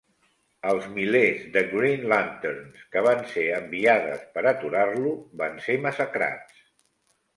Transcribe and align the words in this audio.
Els 0.69 0.85
milers 0.93 1.43
de 1.57 1.61
Green 1.73 2.07
Lanterns 2.13 2.87
que 2.95 3.03
van 3.09 3.21
ser 3.35 3.45
enviades 3.61 4.25
per 4.39 4.45
aturar-lo 4.53 5.13
van 5.43 5.61
ser 5.67 5.77
massacrats. 5.89 6.65